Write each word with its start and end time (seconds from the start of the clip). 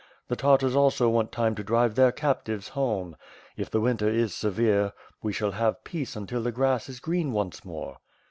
The 0.29 0.35
Tartars 0.35 0.75
also 0.75 1.09
want 1.09 1.31
time 1.31 1.53
to 1.53 1.63
drive 1.63 1.93
their 1.93 2.11
captives 2.11 2.69
home. 2.69 3.15
If 3.55 3.69
the 3.69 3.79
winter 3.79 4.09
is 4.09 4.33
severe, 4.33 4.93
we 5.21 5.31
shall 5.31 5.51
have 5.51 5.83
peace 5.83 6.15
until 6.15 6.41
the 6.41 6.51
grass 6.51 6.89
is 6.89 6.99
green 6.99 7.33
once 7.33 7.63
more.'' 7.63 7.99